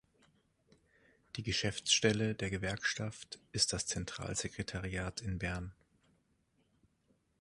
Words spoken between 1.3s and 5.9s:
Die Geschäftsstelle der Gewerkschaft ist das Zentralsekretariat in Bern.